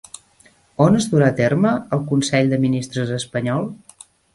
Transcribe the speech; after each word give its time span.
On 0.85 0.97
es 1.01 1.07
durà 1.11 1.29
a 1.33 1.37
terme 1.41 1.75
el 1.99 2.03
consell 2.15 2.53
de 2.55 2.63
ministres 2.67 3.17
espanyol? 3.23 3.75